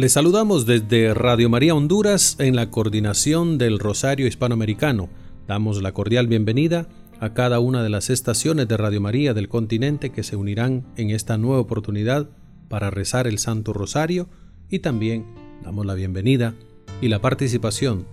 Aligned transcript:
Les 0.00 0.12
saludamos 0.12 0.64
desde 0.64 1.12
Radio 1.12 1.50
María 1.50 1.74
Honduras 1.74 2.36
en 2.38 2.56
la 2.56 2.70
coordinación 2.70 3.58
del 3.58 3.78
Rosario 3.78 4.26
Hispanoamericano. 4.26 5.10
Damos 5.46 5.82
la 5.82 5.92
cordial 5.92 6.26
bienvenida 6.26 6.88
a 7.20 7.34
cada 7.34 7.60
una 7.60 7.82
de 7.82 7.90
las 7.90 8.08
estaciones 8.08 8.66
de 8.66 8.78
Radio 8.78 9.02
María 9.02 9.34
del 9.34 9.50
continente 9.50 10.08
que 10.08 10.22
se 10.22 10.36
unirán 10.36 10.86
en 10.96 11.10
esta 11.10 11.36
nueva 11.36 11.60
oportunidad 11.60 12.30
para 12.70 12.88
rezar 12.88 13.26
el 13.26 13.36
Santo 13.36 13.74
Rosario 13.74 14.30
y 14.70 14.78
también 14.78 15.26
damos 15.62 15.84
la 15.84 15.92
bienvenida 15.92 16.54
y 17.02 17.08
la 17.08 17.20
participación 17.20 18.06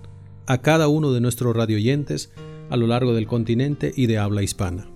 a 0.44 0.60
cada 0.60 0.88
uno 0.88 1.12
de 1.12 1.22
nuestros 1.22 1.56
radioyentes 1.56 2.30
a 2.68 2.76
lo 2.76 2.86
largo 2.86 3.14
del 3.14 3.26
continente 3.26 3.94
y 3.96 4.08
de 4.08 4.18
habla 4.18 4.42
hispana. 4.42 4.90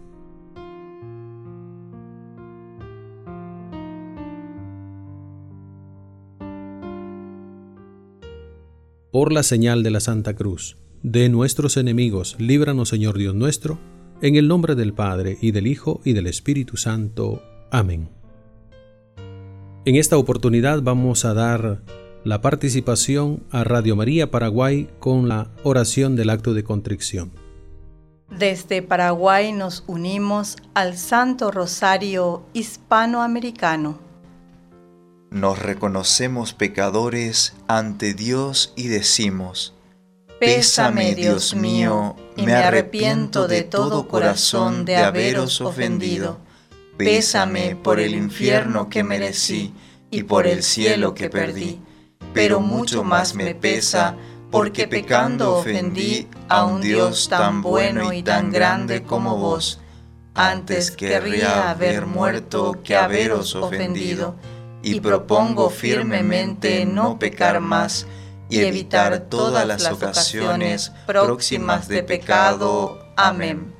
Por 9.12 9.30
la 9.30 9.42
señal 9.42 9.82
de 9.82 9.90
la 9.90 10.00
Santa 10.00 10.34
Cruz, 10.34 10.78
de 11.02 11.28
nuestros 11.28 11.76
enemigos, 11.76 12.34
líbranos 12.38 12.88
Señor 12.88 13.18
Dios 13.18 13.34
nuestro, 13.34 13.78
en 14.22 14.36
el 14.36 14.48
nombre 14.48 14.74
del 14.74 14.94
Padre, 14.94 15.36
y 15.38 15.50
del 15.50 15.66
Hijo, 15.66 16.00
y 16.02 16.14
del 16.14 16.26
Espíritu 16.26 16.78
Santo. 16.78 17.42
Amén. 17.70 18.08
En 19.84 19.96
esta 19.96 20.16
oportunidad 20.16 20.80
vamos 20.80 21.26
a 21.26 21.34
dar 21.34 21.82
la 22.24 22.40
participación 22.40 23.42
a 23.50 23.64
Radio 23.64 23.96
María 23.96 24.30
Paraguay 24.30 24.88
con 24.98 25.28
la 25.28 25.50
oración 25.62 26.16
del 26.16 26.30
acto 26.30 26.54
de 26.54 26.64
contrición. 26.64 27.32
Desde 28.30 28.80
Paraguay 28.80 29.52
nos 29.52 29.84
unimos 29.88 30.56
al 30.72 30.96
Santo 30.96 31.50
Rosario 31.50 32.46
Hispanoamericano 32.54 34.11
nos 35.32 35.58
reconocemos 35.58 36.52
pecadores 36.52 37.54
ante 37.66 38.14
Dios 38.14 38.72
y 38.76 38.88
decimos, 38.88 39.74
Pésame, 40.38 41.14
Dios 41.14 41.54
mío, 41.54 42.16
y 42.36 42.44
me 42.44 42.54
arrepiento 42.54 43.46
de 43.48 43.62
todo 43.62 44.08
corazón 44.08 44.84
de 44.84 44.96
haberos 44.96 45.60
ofendido. 45.60 46.38
Pésame 46.98 47.76
por 47.76 48.00
el 48.00 48.14
infierno 48.14 48.88
que 48.88 49.04
merecí 49.04 49.72
y 50.10 50.24
por 50.24 50.46
el 50.46 50.62
cielo 50.62 51.14
que 51.14 51.30
perdí. 51.30 51.80
Pero 52.34 52.60
mucho 52.60 53.04
más 53.04 53.34
me 53.34 53.54
pesa 53.54 54.16
porque 54.50 54.88
pecando 54.88 55.56
ofendí 55.58 56.26
a 56.48 56.64
un 56.64 56.82
Dios 56.82 57.28
tan 57.28 57.62
bueno 57.62 58.12
y 58.12 58.22
tan 58.22 58.50
grande 58.50 59.04
como 59.04 59.36
vos. 59.36 59.80
Antes 60.34 60.90
querría 60.90 61.70
haber 61.70 62.06
muerto 62.06 62.82
que 62.82 62.96
haberos 62.96 63.54
ofendido 63.54 64.36
y 64.82 65.00
propongo 65.00 65.70
firmemente 65.70 66.84
no 66.84 67.18
pecar 67.18 67.60
más 67.60 68.06
y 68.50 68.58
evitar 68.58 69.28
todas 69.30 69.66
las 69.66 69.90
ocasiones 69.90 70.92
próximas 71.06 71.88
de 71.88 72.02
pecado. 72.02 72.98
Amén. 73.16 73.72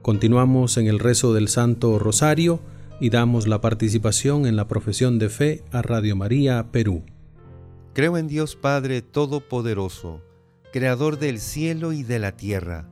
Continuamos 0.00 0.76
en 0.78 0.88
el 0.88 0.98
rezo 0.98 1.32
del 1.32 1.46
Santo 1.46 2.00
Rosario 2.00 2.58
y 2.98 3.10
damos 3.10 3.46
la 3.46 3.60
participación 3.60 4.46
en 4.46 4.56
la 4.56 4.66
profesión 4.66 5.20
de 5.20 5.28
fe 5.28 5.64
a 5.70 5.82
Radio 5.82 6.16
María 6.16 6.66
Perú. 6.72 7.04
Creo 7.94 8.18
en 8.18 8.26
Dios 8.26 8.56
Padre 8.56 9.02
Todopoderoso, 9.02 10.20
Creador 10.72 11.20
del 11.20 11.38
cielo 11.38 11.92
y 11.92 12.02
de 12.02 12.18
la 12.18 12.32
tierra 12.32 12.91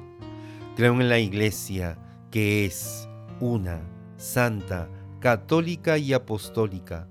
Creo 0.81 0.99
en 0.99 1.09
la 1.09 1.19
Iglesia, 1.19 1.95
que 2.31 2.65
es 2.65 3.07
una, 3.39 3.81
santa, 4.17 4.89
católica 5.19 5.99
y 5.99 6.11
apostólica. 6.11 7.07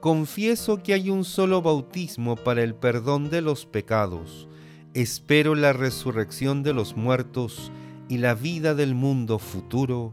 Confieso 0.00 0.82
que 0.82 0.94
hay 0.94 1.10
un 1.10 1.22
solo 1.22 1.62
bautismo 1.62 2.34
para 2.34 2.64
el 2.64 2.74
perdón 2.74 3.30
de 3.30 3.40
los 3.40 3.66
pecados. 3.66 4.48
Espero 4.94 5.54
la 5.54 5.72
resurrección 5.72 6.64
de 6.64 6.72
los 6.72 6.96
muertos 6.96 7.70
y 8.08 8.18
la 8.18 8.34
vida 8.34 8.74
del 8.74 8.96
mundo 8.96 9.38
futuro. 9.38 10.12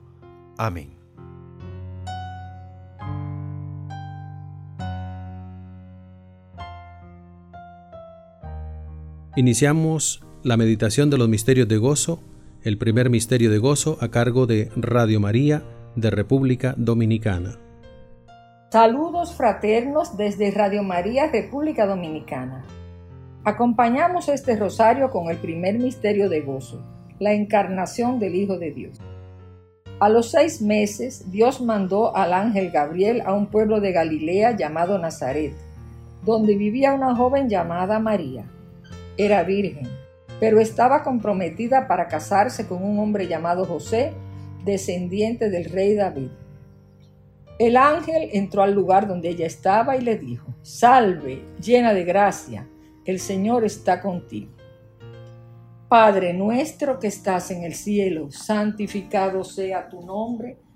Amén. 0.59 0.91
Iniciamos 9.35 10.23
la 10.43 10.55
meditación 10.55 11.09
de 11.09 11.17
los 11.17 11.27
misterios 11.27 11.67
de 11.67 11.77
gozo 11.77 12.21
el 12.63 12.77
primer 12.77 13.09
misterio 13.09 13.49
de 13.49 13.57
gozo 13.57 13.97
a 14.01 14.09
cargo 14.09 14.45
de 14.45 14.69
Radio 14.75 15.19
María 15.19 15.63
de 15.95 16.11
República 16.11 16.75
Dominicana. 16.77 17.57
Saludos 18.71 19.33
fraternos 19.33 20.15
desde 20.15 20.51
Radio 20.51 20.83
María, 20.83 21.31
República 21.31 21.87
Dominicana. 21.87 22.63
Acompañamos 23.43 24.29
este 24.29 24.55
rosario 24.55 25.09
con 25.09 25.31
el 25.31 25.37
primer 25.37 25.79
misterio 25.79 26.29
de 26.29 26.41
gozo, 26.41 26.79
la 27.19 27.33
encarnación 27.33 28.19
del 28.19 28.35
Hijo 28.35 28.59
de 28.59 28.71
Dios. 28.71 28.99
A 29.99 30.09
los 30.09 30.29
seis 30.29 30.61
meses, 30.61 31.31
Dios 31.31 31.61
mandó 31.61 32.15
al 32.15 32.33
ángel 32.33 32.69
Gabriel 32.69 33.23
a 33.25 33.33
un 33.33 33.47
pueblo 33.47 33.81
de 33.81 33.91
Galilea 33.91 34.55
llamado 34.55 34.99
Nazaret, 34.99 35.53
donde 36.23 36.55
vivía 36.55 36.93
una 36.93 37.15
joven 37.15 37.49
llamada 37.49 37.99
María. 37.99 38.45
Era 39.17 39.43
virgen, 39.43 40.00
pero 40.41 40.59
estaba 40.59 41.03
comprometida 41.03 41.87
para 41.87 42.07
casarse 42.07 42.67
con 42.67 42.83
un 42.83 42.97
hombre 42.97 43.27
llamado 43.27 43.63
José, 43.63 44.11
descendiente 44.65 45.51
del 45.51 45.65
rey 45.65 45.93
David. 45.93 46.31
El 47.59 47.77
ángel 47.77 48.31
entró 48.33 48.63
al 48.63 48.73
lugar 48.73 49.07
donde 49.07 49.29
ella 49.29 49.45
estaba 49.45 49.95
y 49.95 50.01
le 50.01 50.17
dijo, 50.17 50.55
Salve, 50.63 51.45
llena 51.61 51.93
de 51.93 52.03
gracia, 52.05 52.67
el 53.05 53.19
Señor 53.19 53.65
está 53.65 54.01
contigo. 54.01 54.51
Padre 55.87 56.33
nuestro 56.33 56.97
que 56.97 57.07
estás 57.07 57.51
en 57.51 57.63
el 57.63 57.75
cielo, 57.75 58.31
santificado 58.31 59.43
sea 59.43 59.89
tu 59.89 60.01
nombre 60.01 60.57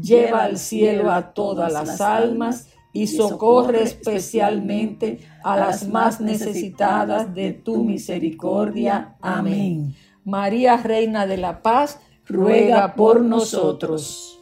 lleva 0.00 0.44
al 0.44 0.58
cielo 0.58 1.10
a 1.10 1.32
todas 1.32 1.72
las 1.72 2.00
almas 2.00 2.68
y 2.92 3.06
socorre 3.06 3.82
especialmente 3.82 5.20
a 5.44 5.56
las 5.56 5.88
más 5.88 6.20
necesitadas 6.20 7.34
de 7.34 7.52
tu 7.52 7.84
misericordia. 7.84 9.16
Amén. 9.20 9.94
María, 10.24 10.76
Reina 10.76 11.26
de 11.26 11.36
la 11.36 11.62
Paz, 11.62 12.00
ruega 12.26 12.94
por 12.94 13.20
nosotros. 13.20 14.40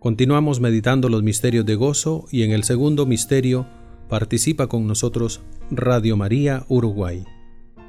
Continuamos 0.00 0.60
meditando 0.60 1.10
los 1.10 1.22
misterios 1.22 1.66
de 1.66 1.74
gozo 1.74 2.24
y 2.30 2.42
en 2.44 2.52
el 2.52 2.64
segundo 2.64 3.04
misterio 3.04 3.66
Participa 4.10 4.66
con 4.66 4.88
nosotros 4.88 5.40
Radio 5.70 6.16
María 6.16 6.64
Uruguay. 6.68 7.24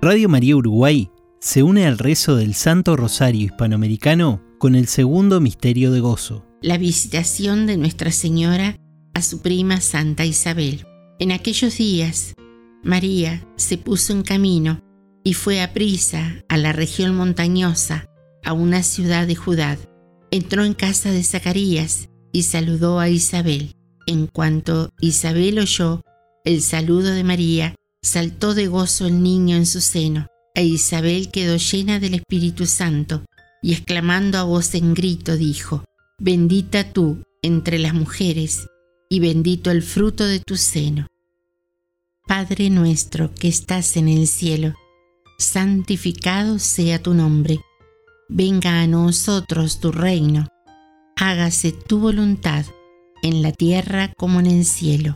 Radio 0.04 0.30
María 0.30 0.56
Uruguay 0.56 1.10
se 1.40 1.64
une 1.64 1.88
al 1.88 1.98
rezo 1.98 2.36
del 2.36 2.54
Santo 2.54 2.96
Rosario 2.96 3.46
Hispanoamericano 3.46 4.40
con 4.60 4.76
el 4.76 4.88
segundo 4.88 5.42
misterio 5.42 5.92
de 5.92 6.00
gozo. 6.00 6.46
La 6.62 6.78
visitación 6.78 7.66
de 7.66 7.78
Nuestra 7.78 8.12
Señora 8.12 8.76
a 9.16 9.24
su 9.24 9.42
prima 9.42 9.82
Santa 9.82 10.24
Isabel. 10.24 10.86
En 11.18 11.32
aquellos 11.32 11.80
días, 11.80 12.36
María 12.84 13.44
se 13.56 13.80
puso 13.80 14.14
en 14.14 14.22
camino 14.22 14.80
y 15.24 15.34
fue 15.34 15.64
a 15.64 15.74
prisa 15.74 16.36
a 16.48 16.58
la 16.58 16.72
región 16.72 17.16
montañosa, 17.16 18.06
a 18.46 18.54
una 18.54 18.84
ciudad 18.84 19.26
de 19.26 19.36
Judá. 19.36 19.76
entró 20.30 20.66
en 20.66 20.76
casa 20.76 21.12
de 21.12 21.24
Zacarías 21.24 22.10
y 22.32 22.44
saludó 22.44 23.00
a 23.00 23.10
Isabel. 23.10 23.76
En 24.06 24.28
cuanto 24.28 24.92
Isabel 25.02 25.58
oyó 25.58 26.02
el 26.44 26.62
saludo 26.62 27.12
de 27.12 27.24
María, 27.24 27.76
saltó 28.02 28.54
de 28.54 28.68
gozo 28.68 29.06
el 29.08 29.22
niño 29.22 29.56
en 29.56 29.66
su 29.66 29.82
seno, 29.82 30.28
e 30.56 30.66
Isabel 30.66 31.30
quedó 31.32 31.58
llena 31.58 32.00
del 32.00 32.16
Espíritu 32.16 32.66
Santo, 32.66 33.24
y 33.62 33.74
exclamando 33.74 34.38
a 34.38 34.44
voz 34.44 34.74
en 34.74 34.94
grito 34.94 35.38
dijo, 35.38 35.84
Bendita 36.20 36.92
tú 36.92 37.24
entre 37.42 37.80
las 37.80 37.94
mujeres, 37.94 38.68
y 39.10 39.20
bendito 39.20 39.72
el 39.72 39.84
fruto 39.84 40.26
de 40.26 40.40
tu 40.40 40.58
seno. 40.58 41.08
Padre 42.28 42.70
nuestro 42.70 43.34
que 43.34 43.48
estás 43.48 43.98
en 43.98 44.08
el 44.08 44.28
cielo, 44.28 44.74
santificado 45.38 46.60
sea 46.60 47.02
tu 47.02 47.14
nombre, 47.14 47.60
venga 48.30 48.82
a 48.82 48.88
nosotros 48.88 49.80
tu 49.80 49.92
reino, 49.92 50.48
hágase 51.18 51.72
tu 51.72 52.00
voluntad, 52.00 52.66
en 53.24 53.44
la 53.44 53.52
tierra 53.52 54.14
como 54.18 54.40
en 54.40 54.48
el 54.48 54.66
cielo. 54.66 55.16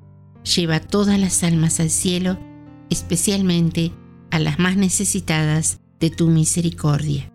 lleva 0.43 0.79
todas 0.79 1.19
las 1.19 1.43
almas 1.43 1.79
al 1.79 1.89
cielo, 1.89 2.37
especialmente 2.89 3.91
a 4.31 4.39
las 4.39 4.59
más 4.59 4.77
necesitadas 4.77 5.79
de 5.99 6.09
tu 6.09 6.27
misericordia. 6.27 7.31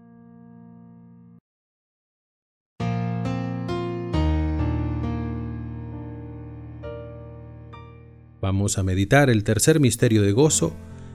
Vamos 8.41 8.79
a 8.79 8.83
meditar 8.83 9.29
el 9.29 9.45
tercer 9.45 9.81
misterio 9.81 10.23
de 10.23 10.33
gozo 10.33 10.73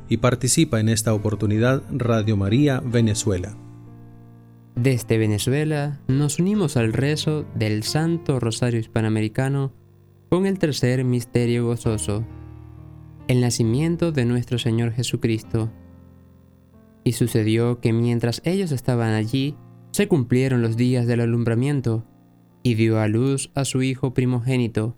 y 0.09 0.17
participa 0.17 0.79
en 0.81 0.89
esta 0.89 1.13
oportunidad 1.13 1.83
Radio 1.89 2.35
María 2.35 2.81
Venezuela. 2.83 3.55
Desde 4.75 5.17
Venezuela 5.17 5.99
nos 6.07 6.39
unimos 6.39 6.75
al 6.75 6.91
rezo 6.91 7.45
del 7.55 7.83
Santo 7.83 8.39
Rosario 8.39 8.79
Hispanoamericano 8.79 9.71
con 10.31 10.45
el 10.45 10.59
tercer 10.59 11.03
misterio 11.03 11.65
gozoso, 11.65 12.23
el 13.27 13.41
nacimiento 13.41 14.13
de 14.13 14.23
nuestro 14.23 14.57
Señor 14.57 14.93
Jesucristo. 14.93 15.69
Y 17.03 17.11
sucedió 17.11 17.81
que 17.81 17.91
mientras 17.91 18.41
ellos 18.45 18.71
estaban 18.71 19.09
allí, 19.09 19.57
se 19.91 20.07
cumplieron 20.07 20.61
los 20.61 20.77
días 20.77 21.05
del 21.05 21.19
alumbramiento, 21.19 22.05
y 22.63 22.75
dio 22.75 23.01
a 23.01 23.09
luz 23.09 23.51
a 23.55 23.65
su 23.65 23.81
hijo 23.81 24.13
primogénito. 24.13 24.95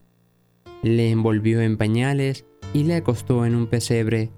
Le 0.83 1.09
envolvió 1.09 1.61
en 1.61 1.77
pañales 1.77 2.45
y 2.71 2.83
le 2.83 2.97
acostó 2.97 3.47
en 3.47 3.55
un 3.55 3.65
pesebre, 3.65 4.29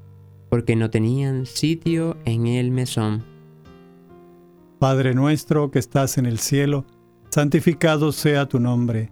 porque 0.49 0.77
no 0.77 0.91
tenían 0.91 1.45
sitio 1.45 2.15
en 2.23 2.47
el 2.47 2.71
mesón. 2.71 3.25
Padre 4.79 5.13
nuestro 5.13 5.71
que 5.71 5.79
estás 5.79 6.17
en 6.17 6.25
el 6.25 6.39
cielo, 6.39 6.85
santificado 7.31 8.13
sea 8.13 8.47
tu 8.47 8.61
nombre 8.61 9.11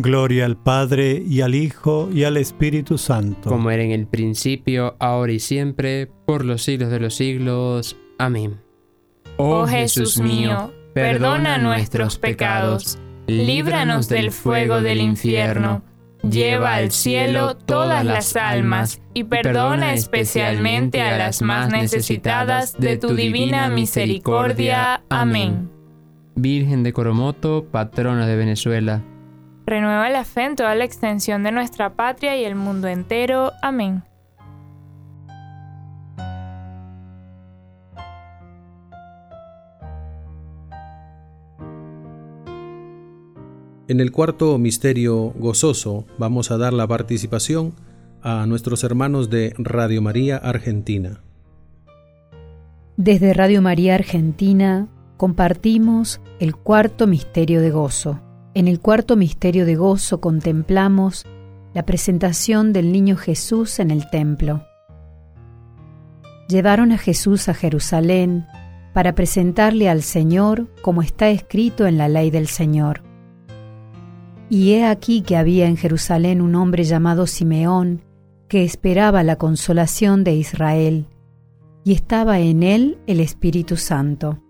Gloria 0.00 0.44
al 0.44 0.56
Padre 0.56 1.20
y 1.26 1.40
al 1.40 1.56
Hijo 1.56 2.08
y 2.14 2.22
al 2.22 2.36
Espíritu 2.36 2.98
Santo. 2.98 3.50
Como 3.50 3.68
era 3.72 3.82
en 3.82 3.90
el 3.90 4.06
principio, 4.06 4.94
ahora 5.00 5.32
y 5.32 5.40
siempre, 5.40 6.06
por 6.24 6.44
los 6.44 6.62
siglos 6.62 6.92
de 6.92 7.00
los 7.00 7.16
siglos. 7.16 7.96
Amén. 8.16 8.60
Oh 9.38 9.66
Jesús 9.66 10.20
mío, 10.20 10.72
perdona 10.94 11.58
nuestros 11.58 12.16
pecados, 12.16 12.96
líbranos 13.26 14.08
del 14.08 14.30
fuego 14.30 14.82
del 14.82 15.00
infierno, 15.00 15.82
lleva 16.22 16.76
al 16.76 16.92
cielo 16.92 17.56
todas 17.56 18.04
las 18.04 18.36
almas 18.36 19.02
y 19.14 19.24
perdona 19.24 19.94
especialmente 19.94 21.02
a 21.02 21.18
las 21.18 21.42
más 21.42 21.72
necesitadas 21.72 22.78
de 22.78 22.98
tu 22.98 23.16
divina 23.16 23.68
misericordia. 23.68 25.02
Amén. 25.08 25.68
Virgen 26.36 26.84
de 26.84 26.92
Coromoto, 26.92 27.66
patrona 27.72 28.28
de 28.28 28.36
Venezuela. 28.36 29.02
Renueva 29.68 30.08
la 30.08 30.24
fe 30.24 30.44
en 30.44 30.56
toda 30.56 30.74
la 30.74 30.84
extensión 30.84 31.42
de 31.42 31.52
nuestra 31.52 31.90
patria 31.90 32.34
y 32.38 32.44
el 32.46 32.54
mundo 32.54 32.88
entero. 32.88 33.52
Amén. 33.60 34.02
En 43.88 44.00
el 44.00 44.10
cuarto 44.10 44.56
misterio 44.56 45.34
gozoso 45.36 46.06
vamos 46.16 46.50
a 46.50 46.56
dar 46.56 46.72
la 46.72 46.86
participación 46.86 47.74
a 48.22 48.46
nuestros 48.46 48.84
hermanos 48.84 49.28
de 49.28 49.52
Radio 49.58 50.00
María 50.00 50.38
Argentina. 50.38 51.20
Desde 52.96 53.34
Radio 53.34 53.60
María 53.60 53.96
Argentina 53.96 54.88
compartimos 55.18 56.22
el 56.40 56.56
cuarto 56.56 57.06
misterio 57.06 57.60
de 57.60 57.70
gozo. 57.70 58.22
En 58.54 58.66
el 58.66 58.80
cuarto 58.80 59.16
misterio 59.16 59.66
de 59.66 59.76
gozo 59.76 60.20
contemplamos 60.20 61.26
la 61.74 61.84
presentación 61.84 62.72
del 62.72 62.92
niño 62.92 63.16
Jesús 63.16 63.78
en 63.78 63.90
el 63.90 64.08
templo. 64.10 64.64
Llevaron 66.48 66.92
a 66.92 66.98
Jesús 66.98 67.48
a 67.48 67.54
Jerusalén 67.54 68.46
para 68.94 69.14
presentarle 69.14 69.88
al 69.88 70.02
Señor 70.02 70.66
como 70.82 71.02
está 71.02 71.28
escrito 71.28 71.86
en 71.86 71.98
la 71.98 72.08
ley 72.08 72.30
del 72.30 72.48
Señor. 72.48 73.02
Y 74.48 74.72
he 74.72 74.86
aquí 74.86 75.20
que 75.20 75.36
había 75.36 75.66
en 75.66 75.76
Jerusalén 75.76 76.40
un 76.40 76.54
hombre 76.54 76.84
llamado 76.84 77.26
Simeón, 77.26 78.02
que 78.48 78.64
esperaba 78.64 79.22
la 79.22 79.36
consolación 79.36 80.24
de 80.24 80.34
Israel, 80.34 81.06
y 81.84 81.92
estaba 81.92 82.40
en 82.40 82.62
él 82.62 82.98
el 83.06 83.20
Espíritu 83.20 83.76
Santo. 83.76 84.42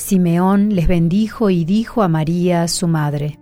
Simeón 0.00 0.74
les 0.74 0.88
bendijo 0.88 1.50
y 1.50 1.64
dijo 1.64 2.02
a 2.02 2.08
María, 2.08 2.66
su 2.68 2.88
madre, 2.88 3.38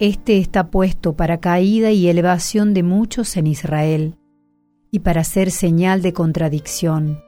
Este 0.00 0.38
está 0.38 0.70
puesto 0.70 1.16
para 1.16 1.38
caída 1.38 1.90
y 1.90 2.08
elevación 2.08 2.74
de 2.74 2.82
muchos 2.82 3.36
en 3.36 3.46
Israel, 3.46 4.16
y 4.90 5.00
para 5.00 5.22
ser 5.24 5.50
señal 5.50 6.02
de 6.02 6.12
contradicción, 6.12 7.20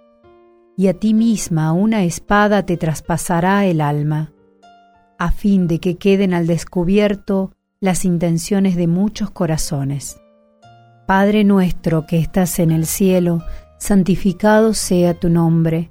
y 0.77 0.89
a 0.89 0.95
ti 0.95 1.15
misma 1.15 1.73
una 1.73 2.03
espada 2.03 2.65
te 2.65 2.77
traspasará 2.77 3.67
el 3.67 3.81
alma 3.81 4.33
a 5.19 5.31
fin 5.31 5.69
de 5.69 5.79
que 5.81 5.99
queden 5.99 6.33
al 6.33 6.47
descubierto 6.47 7.53
las 7.79 8.07
intenciones 8.07 8.75
de 8.75 8.87
muchos 8.87 9.31
corazones. 9.31 10.19
Padre 11.07 11.45
nuestro 11.45 12.07
que 12.07 12.19
estás 12.19 12.59
en 12.59 12.71
el 12.71 12.87
cielo, 12.87 13.45
santificado 13.79 14.73
sea 14.73 15.13
tu 15.13 15.29
nombre, 15.29 15.91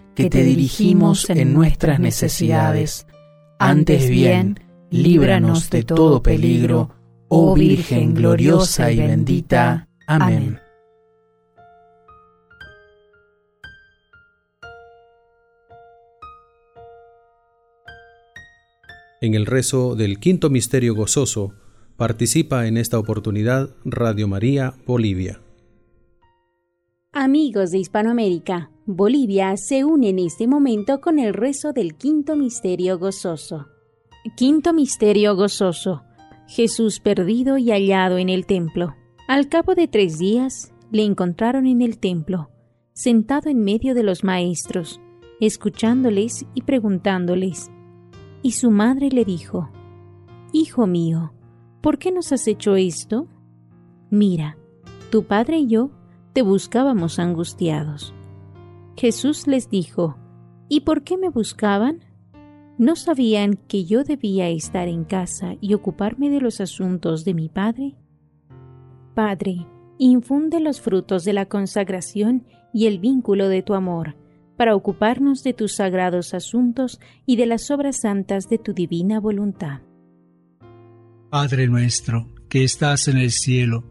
que 0.15 0.29
te 0.29 0.43
dirigimos 0.43 1.29
en 1.29 1.53
nuestras 1.53 1.99
necesidades. 1.99 3.07
Antes 3.59 4.09
bien, 4.09 4.59
líbranos 4.89 5.69
de 5.69 5.83
todo 5.83 6.21
peligro, 6.21 6.89
oh 7.27 7.55
Virgen 7.55 8.13
gloriosa 8.13 8.91
y 8.91 8.97
bendita. 8.97 9.87
Amén. 10.07 10.59
En 19.21 19.35
el 19.35 19.45
rezo 19.45 19.95
del 19.95 20.19
quinto 20.19 20.49
misterio 20.49 20.95
gozoso, 20.95 21.53
participa 21.95 22.65
en 22.65 22.77
esta 22.77 22.97
oportunidad 22.97 23.69
Radio 23.85 24.27
María 24.27 24.73
Bolivia. 24.87 25.39
Amigos 27.13 27.71
de 27.71 27.79
Hispanoamérica, 27.79 28.71
Bolivia 28.85 29.57
se 29.57 29.83
une 29.83 30.07
en 30.07 30.19
este 30.19 30.47
momento 30.47 31.01
con 31.01 31.19
el 31.19 31.33
rezo 31.33 31.73
del 31.73 31.95
quinto 31.95 32.37
misterio 32.37 32.97
gozoso. 32.97 33.67
Quinto 34.37 34.71
misterio 34.71 35.35
gozoso. 35.35 36.03
Jesús 36.47 37.01
perdido 37.01 37.57
y 37.57 37.69
hallado 37.69 38.17
en 38.17 38.29
el 38.29 38.45
templo. 38.45 38.95
Al 39.27 39.49
cabo 39.49 39.75
de 39.75 39.89
tres 39.89 40.19
días 40.19 40.73
le 40.89 41.03
encontraron 41.03 41.65
en 41.65 41.81
el 41.81 41.99
templo, 41.99 42.49
sentado 42.93 43.49
en 43.49 43.59
medio 43.59 43.93
de 43.93 44.03
los 44.03 44.23
maestros, 44.23 45.01
escuchándoles 45.41 46.45
y 46.53 46.61
preguntándoles. 46.61 47.71
Y 48.41 48.53
su 48.53 48.71
madre 48.71 49.09
le 49.09 49.25
dijo, 49.25 49.69
Hijo 50.53 50.87
mío, 50.87 51.33
¿por 51.81 51.97
qué 51.97 52.13
nos 52.13 52.31
has 52.31 52.47
hecho 52.47 52.77
esto? 52.77 53.27
Mira, 54.09 54.57
tu 55.09 55.25
padre 55.25 55.57
y 55.57 55.67
yo 55.67 55.91
te 56.33 56.41
buscábamos 56.41 57.19
angustiados. 57.19 58.13
Jesús 58.95 59.47
les 59.47 59.69
dijo, 59.69 60.17
¿Y 60.69 60.81
por 60.81 61.03
qué 61.03 61.17
me 61.17 61.29
buscaban? 61.29 61.99
¿No 62.77 62.95
sabían 62.95 63.57
que 63.67 63.85
yo 63.85 64.03
debía 64.03 64.49
estar 64.49 64.87
en 64.87 65.03
casa 65.03 65.55
y 65.59 65.73
ocuparme 65.73 66.29
de 66.29 66.41
los 66.41 66.61
asuntos 66.61 67.25
de 67.25 67.33
mi 67.33 67.49
Padre? 67.49 67.95
Padre, 69.13 69.67
infunde 69.97 70.59
los 70.59 70.81
frutos 70.81 71.25
de 71.25 71.33
la 71.33 71.45
consagración 71.45 72.45
y 72.73 72.87
el 72.87 72.99
vínculo 72.99 73.49
de 73.49 73.61
tu 73.61 73.73
amor 73.73 74.15
para 74.55 74.75
ocuparnos 74.75 75.43
de 75.43 75.53
tus 75.53 75.75
sagrados 75.75 76.33
asuntos 76.33 76.99
y 77.25 77.35
de 77.35 77.47
las 77.47 77.71
obras 77.71 78.01
santas 78.01 78.47
de 78.47 78.57
tu 78.57 78.73
divina 78.73 79.19
voluntad. 79.19 79.81
Padre 81.29 81.67
nuestro, 81.67 82.27
que 82.47 82.63
estás 82.63 83.07
en 83.07 83.17
el 83.17 83.31
cielo, 83.31 83.90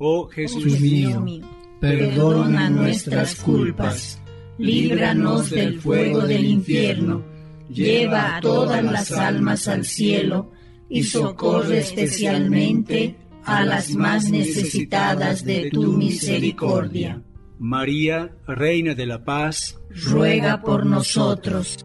Oh 0.00 0.28
Jesús 0.28 0.80
mío, 0.80 1.24
perdona 1.80 2.70
nuestras 2.70 3.34
culpas, 3.34 4.22
líbranos 4.56 5.50
del 5.50 5.80
fuego 5.80 6.20
del 6.20 6.44
infierno, 6.44 7.24
lleva 7.68 8.36
a 8.36 8.40
todas 8.40 8.84
las 8.84 9.10
almas 9.10 9.66
al 9.66 9.84
cielo 9.84 10.52
y 10.88 11.02
socorre 11.02 11.78
especialmente 11.78 13.16
a 13.44 13.64
las 13.64 13.92
más 13.96 14.30
necesitadas 14.30 15.44
de 15.44 15.68
tu 15.70 15.92
misericordia. 15.94 17.20
María, 17.58 18.36
Reina 18.46 18.94
de 18.94 19.06
la 19.06 19.24
Paz, 19.24 19.80
ruega 19.90 20.62
por 20.62 20.86
nosotros. 20.86 21.76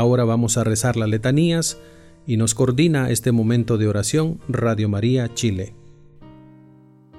Ahora 0.00 0.24
vamos 0.24 0.56
a 0.56 0.64
rezar 0.64 0.96
las 0.96 1.10
letanías 1.10 1.78
y 2.26 2.38
nos 2.38 2.54
coordina 2.54 3.10
este 3.10 3.32
momento 3.32 3.76
de 3.76 3.86
oración 3.86 4.40
Radio 4.48 4.88
María 4.88 5.34
Chile. 5.34 5.74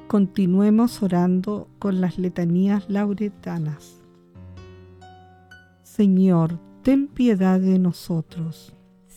Continuemos 0.07 1.03
orando 1.03 1.67
con 1.77 2.01
las 2.01 2.17
letanías 2.17 2.89
lauretanas. 2.89 4.01
Señor, 5.83 6.57
ten 6.81 7.05
piedad 7.07 7.59
de 7.59 7.77
nosotros. 7.77 8.73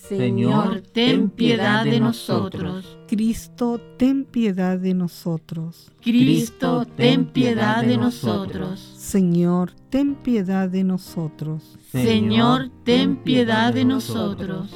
Señor, 0.09 0.83
ten 0.93 1.31
piedad 1.31 1.85
de 1.85 1.99
nosotros. 1.99 2.99
Cristo, 3.09 3.81
ten 3.97 4.27
piedad 4.27 4.79
de 4.79 4.93
nosotros. 4.93 5.91
Cristo, 6.03 6.87
ten 6.95 7.25
piedad 7.25 7.83
de 7.83 7.97
nosotros. 7.97 8.81
Señor, 8.99 9.73
ten 9.89 10.15
piedad 10.15 10.69
de 10.69 10.85
nosotros. 10.85 11.79
Señor, 11.91 12.71
ten 12.85 13.17
piedad 13.17 13.73
de 13.73 13.87
nosotros. 13.87 14.75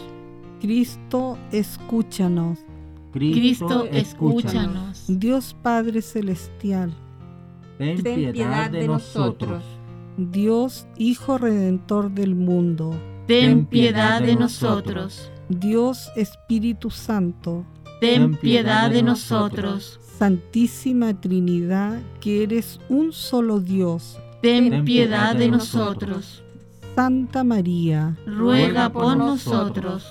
Cristo, 0.61 1.37
escúchanos. 1.53 2.61
Cristo, 3.13 3.85
escúchanos. 3.85 5.05
Dios 5.09 5.55
Padre 5.63 6.01
Celestial, 6.01 6.95
ten 7.77 8.01
piedad 8.03 8.71
de 8.71 8.87
nosotros. 8.87 9.63
Dios 10.17 10.87
Hijo 10.97 11.37
Redentor 11.37 12.11
del 12.11 12.35
mundo, 12.35 12.95
ten 13.29 13.67
piedad 13.67 14.23
de 14.23 14.35
nosotros. 14.35 15.31
Dios 15.51 16.11
Espíritu 16.17 16.89
Santo, 16.89 17.67
ten 18.01 18.35
piedad 18.35 18.91
de 18.91 19.03
nosotros. 19.03 20.01
Santísima 20.19 21.13
Trinidad, 21.21 22.01
que 22.21 22.43
eres 22.43 22.81
un 22.89 23.13
solo 23.13 23.61
Dios, 23.61 24.19
ten 24.41 24.83
piedad 24.85 25.37
de 25.37 25.49
nosotros. 25.49 26.43
Santa 26.95 27.45
María, 27.45 28.17
ruega 28.27 28.89
por 28.91 29.17
nosotros. 29.17 30.11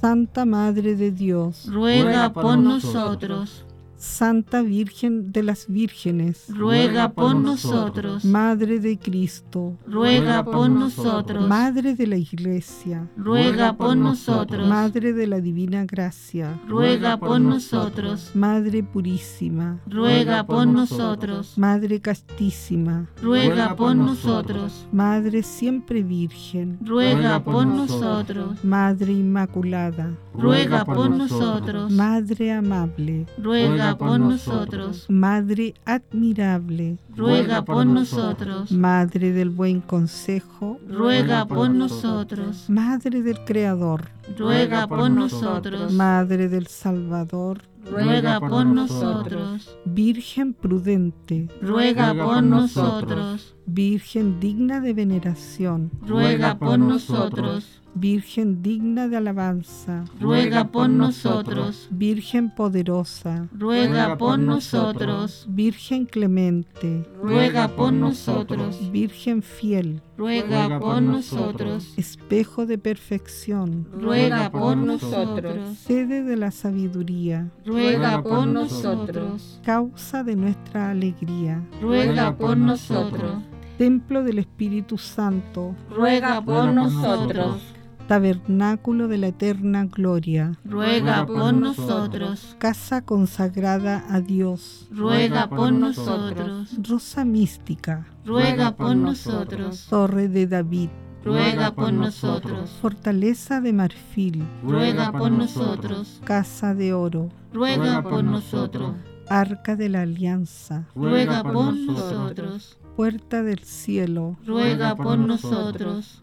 Santa 0.00 0.44
Madre 0.44 0.96
de 0.96 1.12
Dios, 1.12 1.66
ruega 1.70 2.32
por 2.32 2.58
nosotros. 2.58 3.64
Santa 3.98 4.62
Virgen 4.62 5.32
de 5.32 5.42
las 5.42 5.66
Vírgenes, 5.68 6.46
ruega 6.48 7.12
por 7.12 7.34
nosotros. 7.34 8.24
Madre 8.24 8.78
de 8.78 8.98
Cristo, 8.98 9.78
ruega 9.86 10.44
por 10.44 10.68
nosotros. 10.68 11.48
Madre 11.48 11.94
de 11.94 12.06
la 12.06 12.16
Iglesia, 12.16 13.08
ruega 13.16 13.72
por 13.74 13.96
nosotros. 13.96 14.68
Madre 14.68 15.12
de 15.12 15.26
la 15.26 15.40
Divina 15.40 15.84
Gracia, 15.86 16.60
ruega 16.68 17.16
por 17.16 17.40
nosotros. 17.40 18.32
Madre 18.34 18.82
Purísima, 18.82 19.80
ruega 19.86 20.46
por 20.46 20.66
nosotros. 20.66 21.56
Madre 21.56 22.00
Castísima, 22.00 23.08
ruega 23.22 23.74
por 23.76 23.96
nosotros. 23.96 24.86
Madre 24.92 25.42
Siempre 25.42 26.02
Virgen, 26.02 26.78
ruega 26.84 27.42
por 27.42 27.66
nosotros. 27.66 28.62
Madre 28.62 29.12
Inmaculada, 29.12 30.14
ruega 30.34 30.84
por 30.84 31.10
nosotros. 31.10 31.90
Madre 31.90 32.52
Amable, 32.52 33.26
ruega 33.38 33.85
por 33.94 34.18
nosotros. 34.18 35.06
Madre 35.08 35.74
admirable, 35.84 36.98
ruega 37.14 37.62
por 37.64 37.86
nosotros. 37.86 38.72
Madre 38.72 39.32
del 39.32 39.50
buen 39.50 39.80
consejo, 39.80 40.80
ruega 40.88 41.46
por 41.46 41.70
nosotros. 41.70 42.68
Madre 42.68 43.22
del 43.22 43.44
Creador, 43.44 44.08
ruega 44.36 44.86
por 44.86 45.10
nosotros. 45.10 45.92
Madre 45.92 46.48
del 46.48 46.66
Salvador, 46.66 47.62
ruega 47.90 48.40
por 48.40 48.66
nosotros. 48.66 49.76
Virgen 49.84 50.54
prudente, 50.54 51.48
ruega 51.60 52.14
por 52.14 52.42
nosotros. 52.42 53.54
Virgen 53.66 54.40
digna 54.40 54.80
de 54.80 54.92
veneración, 54.92 55.90
ruega 56.02 56.58
por 56.58 56.78
nosotros. 56.78 57.82
Virgen 57.98 58.62
digna 58.62 59.08
de 59.08 59.16
alabanza, 59.16 60.04
ruega 60.20 60.70
por 60.70 60.90
nosotros. 60.90 61.88
Virgen 61.90 62.54
poderosa, 62.54 63.48
ruega 63.52 64.18
por 64.18 64.38
nosotros. 64.38 65.46
Virgen 65.48 66.04
clemente, 66.04 67.08
ruega 67.22 67.68
por 67.68 67.94
nosotros. 67.94 68.92
Virgen 68.92 69.42
fiel, 69.42 70.02
ruega 70.18 70.78
por 70.78 71.00
nosotros. 71.00 71.94
Espejo 71.96 72.66
de 72.66 72.76
perfección, 72.76 73.88
ruega 73.90 74.50
por 74.50 74.76
nosotros. 74.76 75.78
Sede 75.78 76.22
de 76.22 76.36
la 76.36 76.50
sabiduría, 76.50 77.50
ruega 77.64 78.22
por 78.22 78.46
nosotros. 78.46 79.58
Causa 79.64 80.22
de 80.22 80.36
nuestra 80.36 80.90
alegría, 80.90 81.66
ruega 81.80 82.36
por 82.36 82.58
nosotros. 82.58 83.42
Templo 83.78 84.22
del 84.22 84.38
Espíritu 84.38 84.98
Santo, 84.98 85.74
ruega 85.90 86.42
por 86.42 86.74
nosotros. 86.74 87.75
Tabernáculo 88.06 89.08
de 89.08 89.18
la 89.18 89.26
eterna 89.28 89.84
gloria, 89.84 90.56
ruega 90.64 91.26
por 91.26 91.52
nosotros. 91.52 92.54
Casa 92.58 93.04
consagrada 93.04 94.04
a 94.08 94.20
Dios, 94.20 94.86
ruega 94.92 95.48
por 95.48 95.72
nosotros. 95.72 96.70
Rosa 96.88 97.24
mística, 97.24 98.06
ruega 98.24 98.76
por 98.76 98.94
nosotros. 98.94 99.88
Torre 99.90 100.28
de 100.28 100.46
David, 100.46 100.90
ruega 101.24 101.74
por 101.74 101.92
nosotros. 101.92 102.70
Fortaleza 102.80 103.60
de 103.60 103.72
marfil, 103.72 104.46
ruega 104.62 105.10
por 105.10 105.32
nosotros. 105.32 106.20
Casa 106.24 106.76
de 106.76 106.94
oro, 106.94 107.30
ruega 107.52 108.02
por 108.02 108.22
nosotros. 108.22 108.94
Arca 109.28 109.74
de 109.74 109.88
la 109.88 110.02
Alianza, 110.02 110.86
ruega 110.94 111.42
por 111.42 111.74
nosotros. 111.74 112.78
Puerta 112.94 113.42
del 113.42 113.58
cielo, 113.58 114.36
ruega 114.46 114.94
por 114.94 115.18
nosotros. 115.18 116.22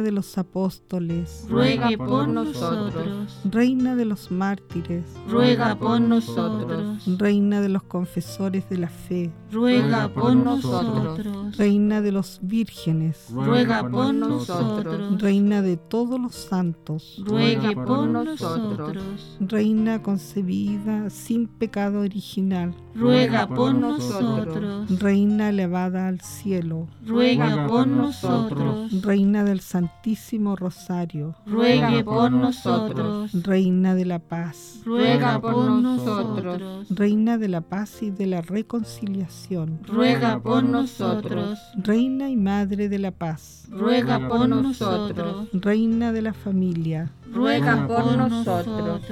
de 0.01 0.11
los 0.11 0.37
apóstoles, 0.37 1.45
ruega 1.49 1.89
por 1.97 2.27
nosotros. 2.27 3.41
Reina 3.45 3.95
de 3.95 4.05
los 4.05 4.31
mártires, 4.31 5.03
ruega 5.27 5.75
por 5.75 6.01
nosotros. 6.01 7.05
Reina 7.17 7.61
de 7.61 7.69
los 7.69 7.83
confesores 7.83 8.69
de 8.69 8.77
la 8.77 8.89
fe, 8.89 9.31
ruega 9.51 10.07
por 10.09 10.35
nosotros. 10.35 11.57
Reina 11.57 12.01
de 12.01 12.11
los 12.11 12.39
vírgenes, 12.41 13.27
ruega 13.31 13.87
por 13.89 14.13
nosotros. 14.13 15.21
Reina 15.21 15.61
de 15.61 15.77
todos 15.77 16.19
los 16.19 16.35
santos, 16.35 17.21
ruega 17.25 17.71
por 17.73 18.07
nosotros. 18.07 19.37
Reina 19.39 20.01
concebida 20.01 21.09
sin 21.09 21.47
pecado 21.47 22.01
original, 22.01 22.75
ruega 22.95 23.47
por 23.47 23.73
nosotros. 23.73 24.99
Reina 24.99 25.49
elevada 25.49 26.07
al 26.07 26.21
cielo, 26.21 26.87
ruega 27.05 27.67
por 27.67 27.87
nosotros. 27.87 29.01
Reina 29.01 29.43
del 29.43 29.61
Santísimo 29.91 30.55
Rosario, 30.55 31.35
ruega 31.45 32.03
por 32.03 32.31
nosotros. 32.31 33.31
Reina 33.43 33.93
de 33.93 34.05
la 34.05 34.17
paz, 34.17 34.81
ruega 34.83 35.39
por 35.39 35.69
nosotros. 35.69 36.87
Reina 36.89 37.37
de 37.37 37.47
la 37.47 37.61
paz 37.61 38.01
y 38.01 38.09
de 38.09 38.25
la 38.25 38.41
reconciliación, 38.41 39.79
ruega 39.85 40.39
por 40.39 40.63
nosotros. 40.63 41.59
Reina 41.75 42.29
y 42.29 42.35
Madre 42.35 42.89
de 42.89 42.97
la 42.97 43.11
paz, 43.11 43.67
ruega 43.69 44.27
por 44.27 44.49
nosotros. 44.49 45.49
Reina 45.53 46.11
de 46.11 46.21
la 46.23 46.33
familia, 46.33 47.11
ruega 47.31 47.85
por 47.85 48.17
nosotros. 48.17 49.03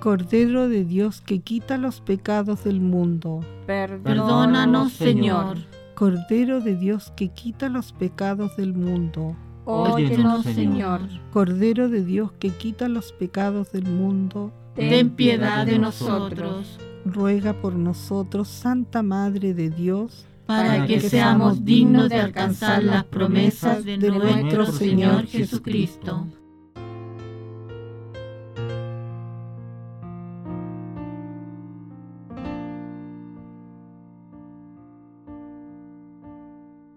Cordero 0.00 0.68
de 0.68 0.84
Dios 0.84 1.20
que 1.20 1.38
quita 1.40 1.78
los 1.78 2.00
pecados 2.00 2.64
del 2.64 2.80
mundo, 2.80 3.40
perdónanos 3.66 4.94
Señor. 4.94 5.58
Cordero 5.94 6.60
de 6.60 6.74
Dios 6.74 7.12
que 7.14 7.28
quita 7.28 7.68
los 7.68 7.92
pecados 7.92 8.56
del 8.56 8.74
mundo, 8.74 9.36
óyenos 9.64 10.44
Señor. 10.44 11.00
Cordero 11.32 11.88
de 11.88 12.04
Dios 12.04 12.32
que 12.38 12.50
quita 12.50 12.88
los 12.88 13.12
pecados 13.12 13.72
del 13.72 13.84
mundo, 13.84 14.52
ten 14.74 15.10
piedad 15.10 15.66
de 15.66 15.78
nosotros. 15.78 16.78
Ruega 17.04 17.52
por 17.52 17.74
nosotros, 17.74 18.48
Santa 18.48 19.02
Madre 19.02 19.52
de 19.52 19.68
Dios, 19.68 20.26
para 20.46 20.86
que 20.86 21.00
seamos 21.00 21.64
dignos 21.64 22.08
de 22.08 22.20
alcanzar 22.20 22.82
las 22.82 23.04
promesas 23.04 23.84
de 23.84 23.98
nuestro 23.98 24.66
Señor 24.66 25.26
Jesucristo. 25.26 26.26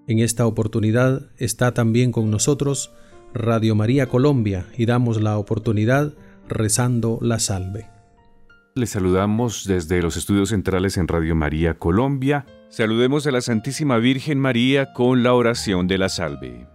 En 0.08 0.20
esta 0.20 0.48
oportunidad 0.48 1.24
está 1.38 1.74
también 1.74 2.14
con 2.14 2.32
nosotros 2.32 2.94
Radio 3.34 3.76
María 3.76 4.08
Colombia 4.08 4.66
y 4.78 4.86
damos 4.86 5.22
la 5.22 5.38
oportunidad 5.38 6.14
rezando 6.48 7.20
la 7.22 7.40
salve. 7.40 7.90
Les 8.74 8.92
saludamos 8.92 9.66
desde 9.66 10.02
los 10.02 10.16
estudios 10.16 10.50
centrales 10.50 10.96
en 10.96 11.10
Radio 11.10 11.36
María 11.36 11.78
Colombia. 11.78 12.46
Saludemos 12.70 13.28
a 13.28 13.32
la 13.32 13.42
Santísima 13.42 13.98
Virgen 13.98 14.40
María 14.40 14.94
con 14.94 15.24
la 15.24 15.34
oración 15.34 15.88
de 15.88 15.98
la 15.98 16.08
salve. 16.08 16.68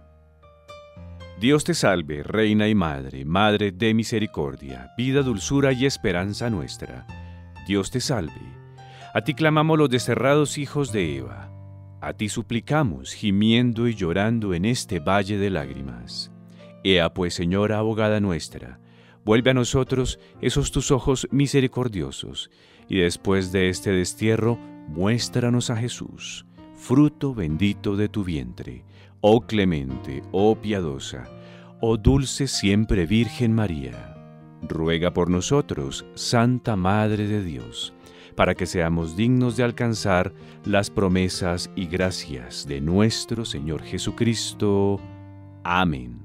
Dios 1.41 1.63
te 1.63 1.73
salve, 1.73 2.21
Reina 2.21 2.67
y 2.67 2.75
Madre, 2.75 3.25
Madre 3.25 3.71
de 3.71 3.95
misericordia, 3.95 4.91
vida, 4.95 5.23
dulzura 5.23 5.73
y 5.73 5.87
esperanza 5.87 6.51
nuestra. 6.51 7.07
Dios 7.67 7.89
te 7.89 7.99
salve. 7.99 8.53
A 9.13 9.21
ti 9.21 9.33
clamamos 9.33 9.79
los 9.79 9.89
desterrados 9.89 10.59
hijos 10.59 10.91
de 10.91 11.17
Eva. 11.17 11.52
A 12.03 12.11
ti 12.11 12.27
suplicamos, 12.27 13.13
gimiendo 13.13 13.87
y 13.87 13.95
llorando 13.95 14.53
en 14.53 14.65
este 14.65 14.99
valle 14.99 15.37
de 15.37 15.49
lágrimas. 15.49 16.33
Ea 16.83 17.13
pues, 17.13 17.33
Señora 17.33 17.77
abogada 17.77 18.19
nuestra, 18.19 18.81
vuelve 19.23 19.51
a 19.51 19.53
nosotros 19.53 20.19
esos 20.41 20.73
tus 20.73 20.91
ojos 20.91 21.29
misericordiosos, 21.31 22.51
y 22.89 22.97
después 22.97 23.53
de 23.53 23.69
este 23.69 23.91
destierro, 23.91 24.59
muéstranos 24.89 25.69
a 25.69 25.77
Jesús, 25.77 26.45
fruto 26.75 27.33
bendito 27.33 27.95
de 27.95 28.09
tu 28.09 28.25
vientre, 28.25 28.83
oh 29.21 29.39
clemente, 29.39 30.23
oh 30.33 30.57
piadosa, 30.57 31.23
oh 31.79 31.95
dulce 31.95 32.47
siempre 32.47 33.05
Virgen 33.05 33.53
María. 33.53 34.13
Ruega 34.61 35.13
por 35.13 35.29
nosotros, 35.29 36.05
Santa 36.15 36.75
Madre 36.75 37.27
de 37.27 37.41
Dios, 37.45 37.92
para 38.35 38.55
que 38.55 38.65
seamos 38.65 39.15
dignos 39.15 39.57
de 39.57 39.63
alcanzar 39.63 40.33
las 40.65 40.89
promesas 40.89 41.69
y 41.75 41.87
gracias 41.87 42.67
de 42.67 42.81
nuestro 42.81 43.45
Señor 43.45 43.81
Jesucristo. 43.83 44.99
Amén. 45.63 46.19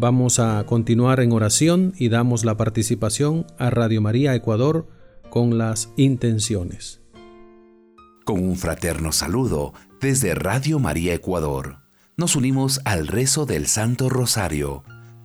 Vamos 0.00 0.38
a 0.38 0.64
continuar 0.64 1.18
en 1.18 1.32
oración 1.32 1.92
y 1.98 2.08
damos 2.08 2.44
la 2.44 2.56
participación 2.56 3.46
a 3.58 3.70
Radio 3.70 4.00
María 4.00 4.32
Ecuador 4.34 4.86
con 5.28 5.58
las 5.58 5.92
intenciones. 5.96 7.02
Con 8.24 8.44
un 8.44 8.56
fraterno 8.56 9.10
saludo 9.10 9.72
desde 10.00 10.36
Radio 10.36 10.78
María 10.78 11.14
Ecuador, 11.14 11.78
nos 12.16 12.36
unimos 12.36 12.80
al 12.84 13.08
rezo 13.08 13.44
del 13.44 13.66
Santo 13.66 14.08
Rosario 14.08 14.84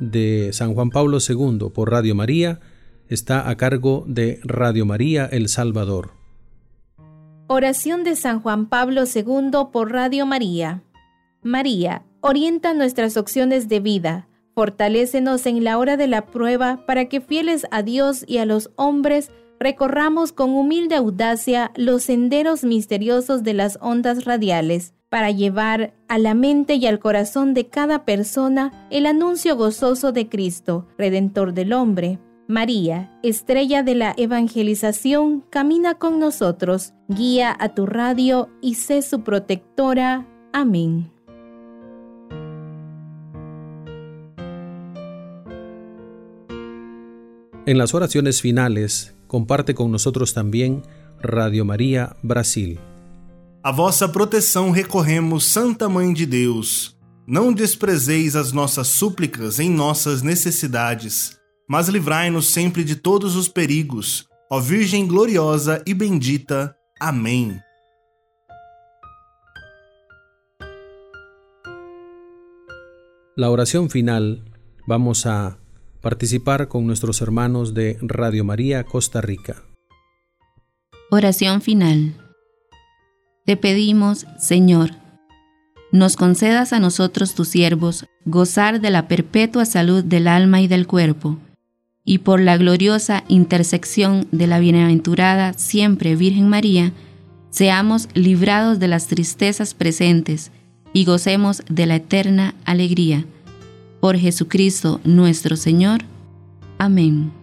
de 0.00 0.50
San 0.52 0.74
Juan 0.74 0.90
Pablo 0.90 1.18
II 1.26 1.70
por 1.72 1.90
Radio 1.90 2.14
María 2.14 2.60
está 3.08 3.48
a 3.48 3.56
cargo 3.56 4.04
de 4.06 4.40
Radio 4.42 4.86
María 4.86 5.26
El 5.26 5.48
Salvador. 5.48 6.12
Oración 7.46 8.04
de 8.04 8.16
San 8.16 8.40
Juan 8.40 8.66
Pablo 8.66 9.02
II 9.12 9.50
por 9.72 9.92
Radio 9.92 10.26
María. 10.26 10.82
María, 11.42 12.04
orienta 12.20 12.74
nuestras 12.74 13.16
opciones 13.16 13.68
de 13.68 13.80
vida, 13.80 14.28
fortalécenos 14.54 15.46
en 15.46 15.64
la 15.64 15.78
hora 15.78 15.96
de 15.96 16.06
la 16.06 16.26
prueba 16.26 16.84
para 16.86 17.06
que 17.06 17.20
fieles 17.20 17.66
a 17.70 17.82
Dios 17.82 18.24
y 18.26 18.38
a 18.38 18.46
los 18.46 18.70
hombres 18.76 19.30
recorramos 19.58 20.32
con 20.32 20.50
humilde 20.50 20.96
audacia 20.96 21.72
los 21.76 22.04
senderos 22.04 22.64
misteriosos 22.64 23.42
de 23.42 23.54
las 23.54 23.78
ondas 23.80 24.24
radiales 24.24 24.94
para 25.10 25.30
llevar 25.30 25.92
a 26.08 26.18
la 26.18 26.32
mente 26.32 26.76
y 26.76 26.86
al 26.86 26.98
corazón 26.98 27.52
de 27.52 27.68
cada 27.68 28.06
persona 28.06 28.88
el 28.90 29.04
anuncio 29.04 29.56
gozoso 29.56 30.12
de 30.12 30.28
Cristo, 30.28 30.88
Redentor 30.96 31.52
del 31.52 31.74
hombre 31.74 32.18
María, 32.50 33.16
estrella 33.22 33.84
de 33.84 33.94
la 33.94 34.12
evangelización, 34.16 35.44
camina 35.50 35.94
con 35.94 36.18
nosotros, 36.18 36.94
guía 37.06 37.56
a 37.56 37.74
tu 37.76 37.86
radio 37.86 38.48
y 38.60 38.74
sé 38.74 39.02
su 39.02 39.22
protectora. 39.22 40.26
Amén. 40.52 41.12
En 47.66 47.78
las 47.78 47.94
oraciones 47.94 48.40
finales, 48.40 49.14
comparte 49.28 49.76
con 49.76 49.92
nosotros 49.92 50.34
también 50.34 50.82
Radio 51.22 51.64
María 51.64 52.16
Brasil. 52.22 52.80
A 53.62 53.70
vossa 53.70 54.08
proteção 54.08 54.70
recorremos, 54.70 55.44
Santa 55.46 55.88
Mãe 55.88 56.12
de 56.12 56.26
Deus. 56.26 56.96
Não 57.26 57.52
desprezeis 57.52 58.34
as 58.34 58.52
nossas 58.52 58.88
súplicas 58.88 59.60
em 59.60 59.70
nossas 59.70 60.22
necessidades 60.22 61.40
mas 61.70 61.88
livrai-nos 61.88 62.48
sempre 62.48 62.82
de 62.82 62.96
todos 62.96 63.36
os 63.36 63.48
perigos, 63.48 64.26
ó 64.50 64.58
Virgem 64.58 65.06
gloriosa 65.06 65.80
e 65.86 65.94
bendita. 65.94 66.74
Amém. 66.98 67.60
La 73.36 73.50
oración 73.50 73.88
final 73.88 74.42
vamos 74.84 75.26
a 75.26 75.58
participar 76.02 76.66
con 76.66 76.88
nuestros 76.88 77.22
hermanos 77.22 77.72
de 77.72 77.98
Radio 78.02 78.44
María 78.44 78.82
Costa 78.82 79.20
Rica. 79.20 79.62
Oración 81.12 81.60
final. 81.60 82.29
Te 83.44 83.56
pedimos, 83.56 84.26
Señor, 84.38 84.92
nos 85.92 86.16
concedas 86.16 86.72
a 86.72 86.80
nosotros 86.80 87.34
tus 87.34 87.48
siervos 87.48 88.06
gozar 88.24 88.80
de 88.80 88.90
la 88.90 89.08
perpetua 89.08 89.64
salud 89.64 90.04
del 90.04 90.28
alma 90.28 90.60
y 90.60 90.68
del 90.68 90.86
cuerpo 90.86 91.38
y 92.04 92.18
por 92.18 92.40
la 92.40 92.56
gloriosa 92.56 93.24
intersección 93.28 94.26
de 94.32 94.46
la 94.46 94.58
bienaventurada 94.58 95.52
siempre 95.52 96.16
Virgen 96.16 96.48
María, 96.48 96.92
seamos 97.50 98.08
librados 98.14 98.78
de 98.78 98.88
las 98.88 99.06
tristezas 99.06 99.74
presentes 99.74 100.50
y 100.92 101.04
gocemos 101.04 101.62
de 101.68 101.86
la 101.86 101.96
eterna 101.96 102.54
alegría. 102.64 103.24
Por 104.00 104.16
Jesucristo 104.16 105.00
nuestro 105.04 105.56
Señor. 105.56 106.00
Amén. 106.78 107.39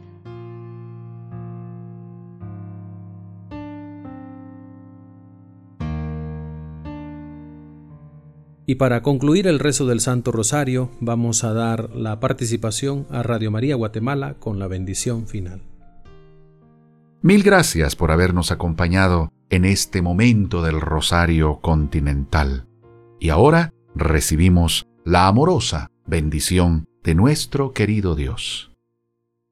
Y 8.69 8.75
para 8.75 9.01
concluir 9.01 9.47
el 9.47 9.59
rezo 9.59 9.85
del 9.85 10.01
Santo 10.01 10.33
Rosario, 10.33 10.91
vamos 10.99 11.45
a 11.45 11.53
dar 11.53 11.95
la 11.95 12.19
participación 12.19 13.07
a 13.09 13.23
Radio 13.23 13.49
María 13.49 13.77
Guatemala 13.77 14.33
con 14.33 14.59
la 14.59 14.67
bendición 14.67 15.25
final. 15.25 15.61
Mil 17.21 17.43
gracias 17.43 17.95
por 17.95 18.11
habernos 18.11 18.51
acompañado 18.51 19.31
en 19.49 19.63
este 19.63 20.01
momento 20.01 20.61
del 20.61 20.81
Rosario 20.81 21.59
Continental. 21.61 22.67
Y 23.21 23.29
ahora 23.29 23.71
recibimos 23.95 24.85
la 25.05 25.27
amorosa 25.27 25.89
bendición 26.05 26.89
de 27.05 27.15
nuestro 27.15 27.71
querido 27.71 28.15
Dios. 28.15 28.71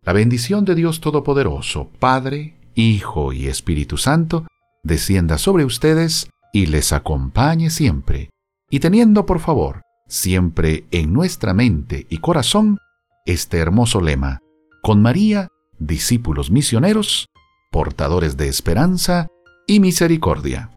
La 0.02 0.12
bendición 0.12 0.66
de 0.66 0.76
Dios 0.76 1.00
Todopoderoso, 1.00 1.90
Padre, 2.00 2.58
Hijo 2.76 3.32
y 3.32 3.48
Espíritu 3.48 3.96
Santo, 3.96 4.46
descienda 4.84 5.38
sobre 5.38 5.64
ustedes 5.64 6.30
y 6.52 6.66
les 6.66 6.92
acompañe 6.92 7.70
siempre 7.70 8.30
y 8.76 8.82
teniendo 8.82 9.26
por 9.26 9.40
favor 9.40 9.84
siempre 10.06 10.84
en 10.92 11.14
nuestra 11.14 11.54
mente 11.54 12.08
y 12.10 12.18
corazón 12.18 12.78
este 13.26 13.60
hermoso 13.60 14.02
lema, 14.02 14.40
con 14.84 15.02
María, 15.02 15.48
discípulos 15.80 16.52
misioneros, 16.52 17.28
portadores 17.72 18.36
de 18.36 18.50
esperanza 18.50 19.28
y 19.66 19.80
misericordia. 19.80 20.75